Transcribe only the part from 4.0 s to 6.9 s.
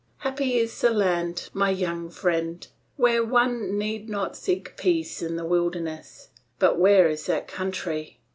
not seek peace in the wilderness! But